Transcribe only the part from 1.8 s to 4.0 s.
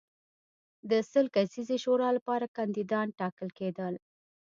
شورا لپاره کاندیدان ټاکل کېدل.